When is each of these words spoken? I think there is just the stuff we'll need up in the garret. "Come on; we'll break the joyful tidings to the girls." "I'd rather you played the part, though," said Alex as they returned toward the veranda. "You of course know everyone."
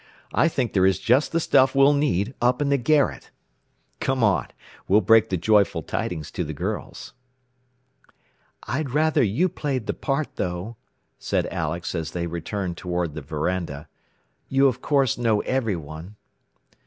I 0.33 0.47
think 0.47 0.73
there 0.73 0.87
is 0.87 0.97
just 0.97 1.31
the 1.31 1.39
stuff 1.39 1.75
we'll 1.75 1.93
need 1.93 2.33
up 2.41 2.59
in 2.59 2.69
the 2.69 2.79
garret. 2.79 3.29
"Come 3.99 4.23
on; 4.23 4.47
we'll 4.87 4.99
break 4.99 5.29
the 5.29 5.37
joyful 5.37 5.83
tidings 5.83 6.31
to 6.31 6.43
the 6.43 6.55
girls." 6.55 7.13
"I'd 8.63 8.89
rather 8.89 9.21
you 9.21 9.47
played 9.47 9.85
the 9.85 9.93
part, 9.93 10.37
though," 10.37 10.75
said 11.19 11.45
Alex 11.51 11.93
as 11.93 12.09
they 12.13 12.25
returned 12.25 12.77
toward 12.77 13.13
the 13.13 13.21
veranda. 13.21 13.87
"You 14.49 14.65
of 14.67 14.81
course 14.81 15.19
know 15.19 15.41
everyone." 15.41 16.15